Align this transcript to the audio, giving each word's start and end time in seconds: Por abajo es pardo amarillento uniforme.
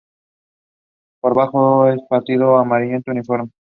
Por 1.19 1.33
abajo 1.33 1.87
es 1.87 2.01
pardo 2.09 2.57
amarillento 2.57 3.11
uniforme. 3.11 3.51